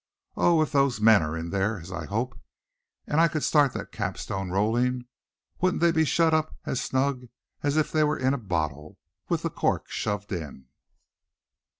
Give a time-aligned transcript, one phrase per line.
[0.35, 0.63] Oh!
[0.63, 2.35] if those men are in there, as I hope,
[3.05, 5.05] and I could start that cap stone rolling,
[5.59, 7.25] wouldn't they be shut up as snug
[7.61, 8.97] as if they were in a bottle,
[9.29, 10.65] with the cork shoved in?"